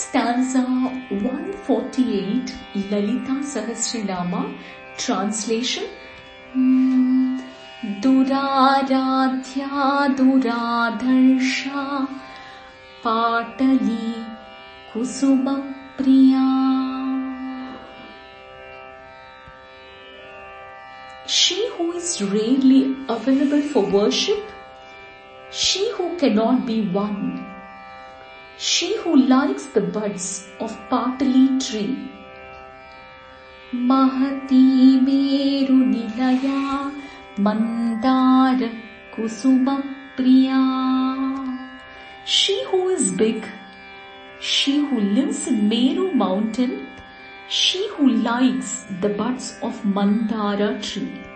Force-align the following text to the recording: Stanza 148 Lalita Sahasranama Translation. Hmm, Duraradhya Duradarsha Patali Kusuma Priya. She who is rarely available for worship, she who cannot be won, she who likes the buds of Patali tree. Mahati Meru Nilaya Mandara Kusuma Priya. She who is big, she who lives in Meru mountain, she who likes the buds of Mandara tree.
Stanza 0.00 0.62
148 1.10 2.54
Lalita 2.90 3.34
Sahasranama 3.52 4.56
Translation. 4.96 5.84
Hmm, 6.54 7.38
Duraradhya 8.00 9.68
Duradarsha 10.16 12.08
Patali 13.04 14.24
Kusuma 14.90 15.56
Priya. 15.98 16.48
She 21.26 21.68
who 21.76 21.92
is 21.92 22.22
rarely 22.22 22.96
available 23.06 23.60
for 23.60 23.84
worship, 23.84 24.50
she 25.50 25.92
who 25.92 26.16
cannot 26.16 26.64
be 26.64 26.80
won, 26.80 27.39
she 28.68 28.94
who 28.98 29.16
likes 29.16 29.64
the 29.74 29.80
buds 29.80 30.46
of 30.60 30.72
Patali 30.90 31.44
tree. 31.66 31.96
Mahati 33.72 35.00
Meru 35.06 35.76
Nilaya 35.92 36.92
Mandara 37.38 38.70
Kusuma 39.14 39.76
Priya. 40.14 40.60
She 42.26 42.62
who 42.66 42.90
is 42.90 43.10
big, 43.12 43.48
she 44.40 44.76
who 44.76 45.00
lives 45.00 45.46
in 45.46 45.66
Meru 45.66 46.12
mountain, 46.12 46.86
she 47.48 47.88
who 47.94 48.10
likes 48.10 48.84
the 49.00 49.08
buds 49.08 49.58
of 49.62 49.82
Mandara 49.84 50.70
tree. 50.82 51.29